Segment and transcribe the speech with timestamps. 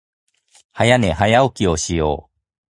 [0.73, 2.31] 早寝、早起きをしよう。